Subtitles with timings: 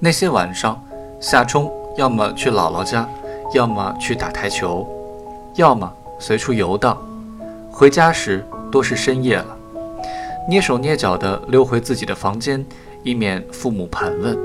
[0.00, 0.80] 那些晚上，
[1.18, 3.08] 夏冲要么去姥姥家，
[3.52, 4.86] 要么去打台球，
[5.56, 6.96] 要么随处游荡。
[7.68, 9.56] 回家时多是深夜了，
[10.48, 12.64] 蹑手蹑脚地溜回自己的房间，
[13.02, 14.38] 以免父母盘问。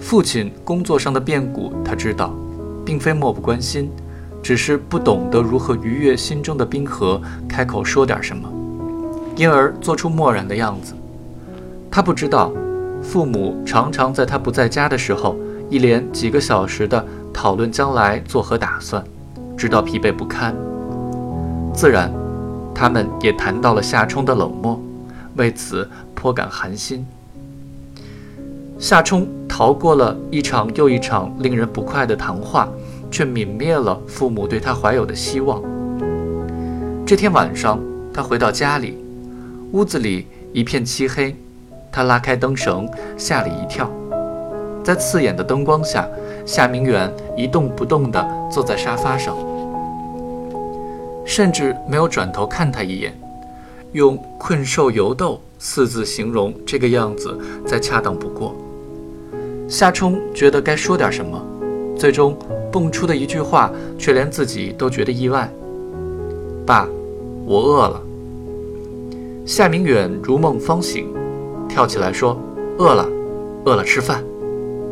[0.00, 2.32] 父亲工作上的变故，他知道，
[2.86, 3.90] 并非漠不关心，
[4.42, 8.48] 只是不懂得如何逾越心中的冰河，开口说点什么，
[9.36, 10.94] 因而做出漠然的样子。
[11.90, 12.50] 他不知道。
[13.08, 15.34] 父母常常在他不在家的时候，
[15.70, 19.02] 一连几个小时的讨论将来作何打算，
[19.56, 20.54] 直到疲惫不堪。
[21.72, 22.12] 自然，
[22.74, 24.78] 他们也谈到了夏冲的冷漠，
[25.36, 27.06] 为此颇感寒心。
[28.78, 32.68] 夏冲逃过了一场又一场令人不快的谈话，
[33.10, 35.62] 却泯灭了父母对他怀有的希望。
[37.06, 37.80] 这天晚上，
[38.12, 38.98] 他回到家里，
[39.72, 41.34] 屋子里一片漆黑。
[41.90, 43.90] 他拉开灯绳，吓了一跳，
[44.84, 46.08] 在刺眼的灯光下，
[46.46, 49.36] 夏明远一动不动地坐在沙发上，
[51.24, 53.12] 甚至没有转头看他一眼。
[53.92, 58.54] 用“困兽犹斗”四字形容这个样子，再恰当不过。
[59.66, 61.42] 夏冲觉得该说点什么，
[61.96, 62.36] 最终
[62.70, 65.50] 蹦出的一句话，却连自己都觉得意外
[66.66, 66.86] ：“爸，
[67.46, 68.02] 我饿了。”
[69.46, 71.06] 夏明远如梦方醒。
[71.78, 72.36] 跳起来说
[72.76, 73.08] ：“饿了，
[73.64, 74.20] 饿了，吃饭。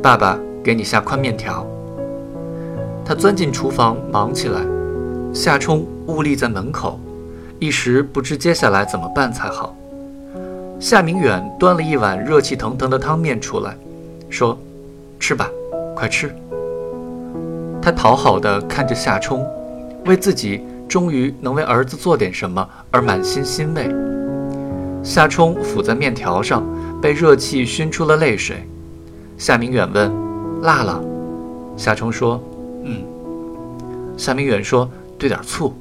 [0.00, 1.66] 爸爸给你下宽面条。”
[3.04, 4.60] 他钻进厨房忙起来，
[5.34, 7.00] 夏冲兀立在门口，
[7.58, 9.74] 一时不知接下来怎么办才好。
[10.78, 13.76] 夏明远端了一碗热气腾腾的汤面出来，
[14.30, 14.56] 说
[15.18, 15.50] ：“吃吧，
[15.96, 16.32] 快吃。”
[17.82, 19.44] 他讨好的看着夏冲，
[20.04, 23.92] 为自己终于能为儿子做点什么而满心欣慰。
[25.02, 26.64] 夏冲伏在面条上。
[27.00, 28.66] 被热气熏出了泪水，
[29.36, 30.10] 夏明远问
[30.62, 31.02] ：“辣了？”
[31.76, 32.42] 夏冲说
[32.84, 33.04] ：“嗯。”
[34.16, 35.74] 夏明远说：“兑点醋。”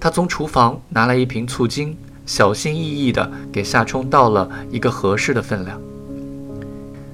[0.00, 5.80] 他从厨房拿来一瓶醋精，小心翼翼地给夏冲倒了一个合适的分量。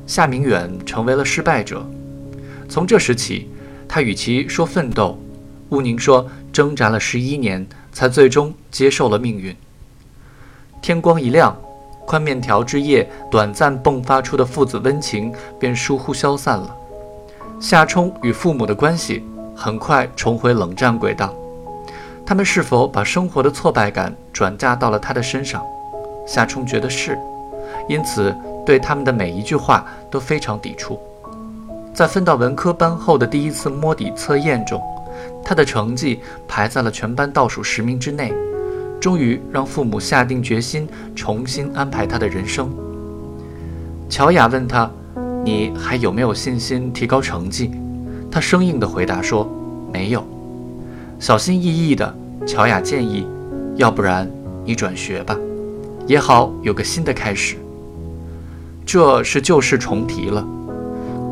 [0.06, 1.84] 夏明远成为了失败者。
[2.68, 3.48] 从这时起，
[3.88, 5.18] 他与其说奋斗，
[5.70, 9.54] 毋宁说挣扎了十一年，才最终接受了命运。
[10.80, 11.56] 天光一亮。
[12.06, 16.76] 宽面条之夜，短暂迸发出的父子温情便疏忽消散了。
[17.60, 19.24] 夏冲与父母的关系
[19.56, 21.32] 很快重回冷战轨道。
[22.26, 25.62] 他们是否把生活的挫败感转嫁到了他的身上？
[26.26, 27.18] 夏冲觉得是，
[27.88, 30.98] 因此对他们的每一句话都非常抵触。
[31.92, 34.82] 在分到文科班后的第一次摸底测验中，
[35.44, 38.32] 他的成绩排在了全班倒数十名之内。
[39.04, 42.72] 终于让父母下定决心重新安排他的人生。
[44.08, 44.90] 乔雅问他
[45.44, 47.70] ：“你还有没有信心提高成绩？”
[48.32, 49.46] 他生硬地回答说
[49.92, 50.26] ：“没有。”
[51.20, 52.16] 小心翼翼的
[52.46, 53.26] 乔雅建议
[53.76, 54.26] ：“要不然
[54.64, 55.36] 你转学吧，
[56.06, 57.56] 也好有个新的开始。”
[58.86, 60.42] 这是旧事重提了。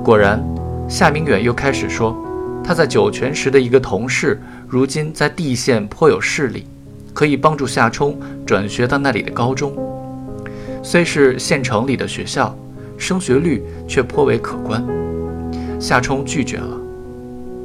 [0.05, 0.45] 果然，
[0.91, 2.15] 夏明远又开始说
[2.63, 4.39] ：“他在酒泉时的一个同事，
[4.69, 6.67] 如今在地县颇有势力。”
[7.13, 9.73] 可以帮助夏冲转学到那里的高中，
[10.83, 12.57] 虽是县城里的学校，
[12.97, 14.85] 升学率却颇为可观。
[15.79, 16.77] 夏冲拒绝了，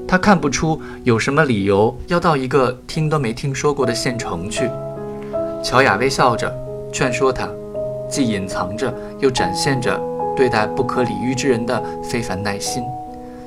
[0.08, 4.69] 他看不出有什么理由要到一个听都没听说过的县城去。
[5.64, 6.53] 乔雅微笑着
[6.91, 7.47] 劝说他，
[8.09, 10.00] 既隐藏着又展现着
[10.35, 12.84] 对待不可理喻之人的非凡耐心，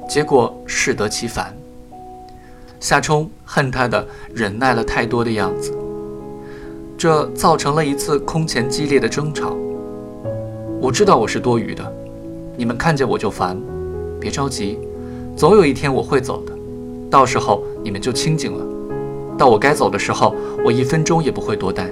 [0.08, 1.54] 结果适得其反。
[2.78, 5.76] 夏冲恨他的忍耐了太多的样子。
[7.00, 9.56] 这造成了一次空前激烈的争吵。
[10.82, 11.82] 我知道我是多余的，
[12.58, 13.58] 你们看见我就烦。
[14.20, 14.78] 别着急，
[15.34, 16.52] 总有一天我会走的，
[17.08, 18.62] 到时候你们就清静了。
[19.38, 21.88] 到我该走的时候，我一分钟也不会多待。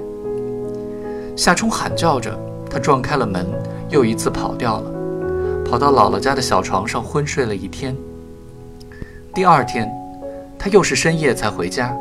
[1.34, 2.38] 夏冲喊叫着，
[2.68, 3.46] 他撞开了门，
[3.88, 4.92] 又一次跑掉了，
[5.64, 7.96] 跑到姥姥家的小床上昏睡了一天。
[9.32, 9.90] 第二天，
[10.58, 11.96] 他又是深夜才回家，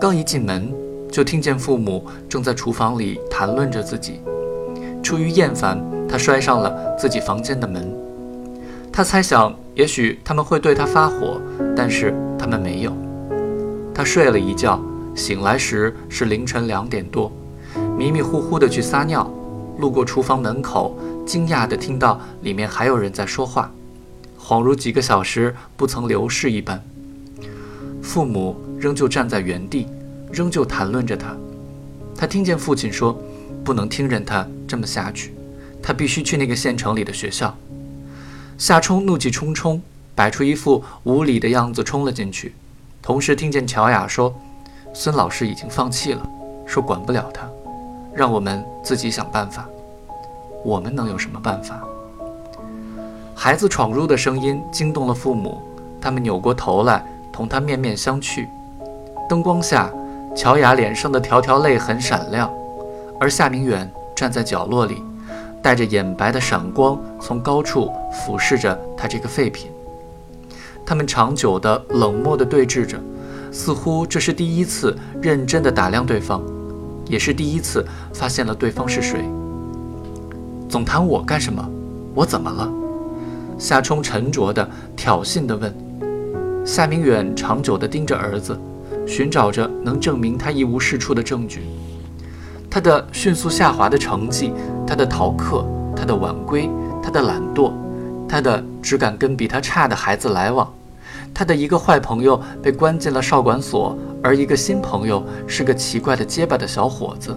[0.00, 0.87] 刚一进门。
[1.18, 4.20] 就听见父母正在厨房里谈论着自己。
[5.02, 5.76] 出于厌烦，
[6.08, 7.92] 他摔上了自己房间的门。
[8.92, 11.40] 他猜想，也许他们会对他发火，
[11.76, 12.92] 但是他们没有。
[13.92, 14.80] 他睡了一觉，
[15.16, 17.32] 醒来时是凌晨两点多，
[17.96, 19.28] 迷迷糊糊的去撒尿，
[19.78, 23.72] 路过厨房门口，惊讶地听到里面还有人在说话，
[24.40, 26.80] 恍如几个小时不曾流逝一般。
[28.00, 29.88] 父母仍旧站在原地。
[30.30, 31.36] 仍旧谈论着他，
[32.16, 33.18] 他听见父亲说
[33.64, 35.34] ：“不能听任他这么下去，
[35.82, 37.56] 他必须去那个县城里的学校。”
[38.58, 39.80] 夏冲怒气冲冲，
[40.14, 42.54] 摆出一副无理的样子冲了进去，
[43.00, 44.34] 同时听见乔雅说
[44.92, 46.28] ：“孙老师已经放弃了，
[46.66, 47.48] 说管不了他，
[48.12, 49.68] 让我们自己想办法。
[50.64, 51.80] 我们能有什么办法？”
[53.34, 55.62] 孩子闯入的声音惊动了父母，
[56.00, 58.44] 他们扭过头来同他面面相觑。
[59.28, 59.88] 灯光下，
[60.38, 62.48] 乔雅脸上的条条泪痕闪亮，
[63.18, 65.02] 而夏明远站在角落里。
[65.60, 69.68] 带着眼白的闪光，从高处俯视着他这个废品。
[70.86, 72.96] 他们长久的冷漠地对峙着，
[73.50, 76.40] 似乎这是第一次认真地打量对方，
[77.06, 79.28] 也是第一次发现了对方是谁。
[80.68, 81.68] 总谈我干什么？
[82.14, 82.70] 我怎么了？
[83.58, 85.74] 夏冲沉着地、挑衅地问。
[86.64, 88.56] 夏明远长久地盯着儿子，
[89.08, 91.62] 寻找着能证明他一无是处的证据。
[92.70, 94.52] 他的迅速下滑的成绩，
[94.86, 95.66] 他的逃课，
[95.96, 96.68] 他的晚归，
[97.02, 97.72] 他的懒惰，
[98.28, 100.70] 他的只敢跟比他差的孩子来往，
[101.32, 107.34] 他的一个坏朋友被关进了少管所，而一个新朋友是个奇怪的结巴的小伙子，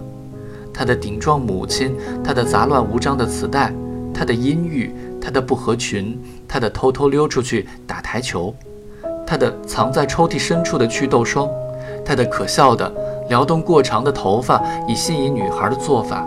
[0.72, 3.72] 他的顶撞母亲，他的杂乱无章的磁带，
[4.12, 8.54] 他的阴郁，他的不合群，他的偷偷溜出去打台球，
[9.26, 11.48] 他的藏在抽屉深处的祛痘霜，
[12.04, 12.92] 他的可笑的。
[13.28, 16.26] 撩动过长的头发以吸引女孩的做法，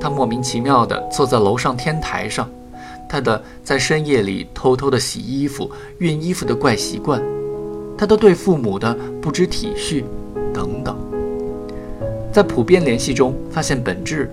[0.00, 2.48] 他莫名其妙地坐在楼上天台上，
[3.06, 7.20] 他的在深夜里偷偷地洗衣服、熨衣服的怪习惯，
[7.98, 10.02] 他的对父母的不知体恤，
[10.54, 10.96] 等等，
[12.32, 14.32] 在普遍联系中发现本质，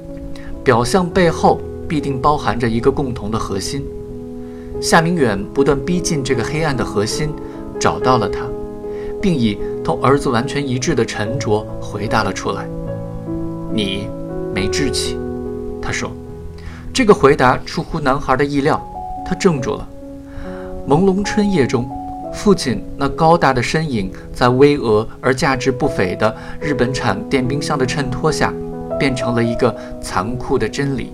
[0.64, 1.60] 表象背后
[1.90, 3.84] 必定包含着一个共同的核心。
[4.80, 7.34] 夏明远不断逼近这个黑暗的核心，
[7.78, 8.46] 找到了它，
[9.20, 9.58] 并以。
[9.88, 12.68] 同儿子完全一致的沉着回答了出来
[13.74, 14.10] ：“你
[14.54, 15.18] 没志气。”
[15.82, 16.12] 他说。
[16.94, 18.86] 这个回答出乎男孩的意料，
[19.26, 19.88] 他怔住了。
[20.90, 21.90] 朦胧春夜中，
[22.34, 28.52] 父亲那高大的身影在巍峨而价值不菲的日本产电冰箱的衬托下，
[29.00, 31.14] 变成了一个残酷的真理。